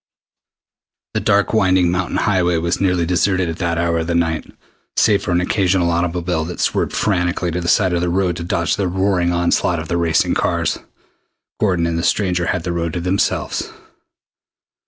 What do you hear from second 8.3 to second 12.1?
to dodge the roaring onslaught of the racing cars, Gordon and the